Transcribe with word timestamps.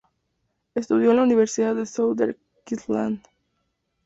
Estudió 0.73 1.11
en 1.11 1.17
la 1.17 1.21
Universidad 1.21 1.75
de 1.75 1.85
Southern 1.85 2.35
Queensland. 2.65 3.21